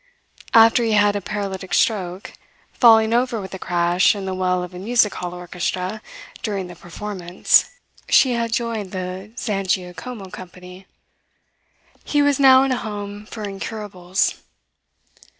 After 0.55 0.83
he 0.83 0.93
had 0.93 1.15
a 1.15 1.21
paralytic 1.21 1.75
stroke, 1.75 2.33
falling 2.73 3.13
over 3.13 3.39
with 3.39 3.53
a 3.53 3.59
crash 3.59 4.15
in 4.15 4.25
the 4.25 4.33
well 4.33 4.63
of 4.63 4.73
a 4.73 4.79
music 4.79 5.13
hall 5.13 5.31
orchestra 5.35 6.01
during 6.41 6.65
the 6.65 6.75
performance, 6.75 7.65
she 8.09 8.31
had 8.33 8.51
joined 8.51 8.93
the 8.93 9.31
Zangiacomo 9.37 10.33
company. 10.33 10.87
He 12.03 12.23
was 12.23 12.39
now 12.39 12.63
in 12.63 12.71
a 12.71 12.77
home 12.77 13.27
for 13.27 13.43
incurables. 13.43 14.41